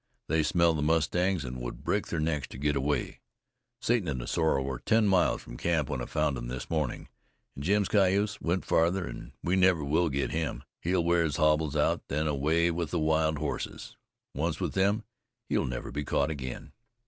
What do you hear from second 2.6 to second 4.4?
away. Satan and the